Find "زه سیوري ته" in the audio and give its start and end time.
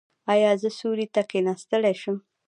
0.61-1.21